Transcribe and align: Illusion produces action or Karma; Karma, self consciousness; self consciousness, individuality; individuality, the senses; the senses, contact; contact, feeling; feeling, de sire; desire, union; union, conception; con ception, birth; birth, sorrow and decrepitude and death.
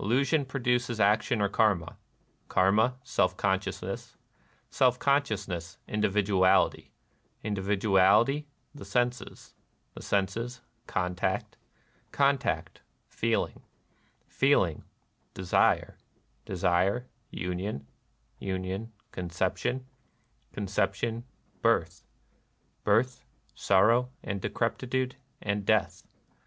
Illusion 0.00 0.46
produces 0.46 1.00
action 1.00 1.42
or 1.42 1.50
Karma; 1.50 1.98
Karma, 2.48 2.96
self 3.04 3.36
consciousness; 3.36 4.16
self 4.70 4.98
consciousness, 4.98 5.76
individuality; 5.86 6.94
individuality, 7.42 8.46
the 8.74 8.86
senses; 8.86 9.52
the 9.92 10.00
senses, 10.00 10.62
contact; 10.86 11.58
contact, 12.10 12.80
feeling; 13.06 13.60
feeling, 14.26 14.82
de 15.34 15.44
sire; 15.44 15.98
desire, 16.46 17.06
union; 17.30 17.86
union, 18.38 18.94
conception; 19.12 19.84
con 20.54 20.64
ception, 20.68 21.22
birth; 21.60 22.02
birth, 22.82 23.26
sorrow 23.54 24.08
and 24.24 24.40
decrepitude 24.40 25.16
and 25.42 25.66
death. 25.66 26.02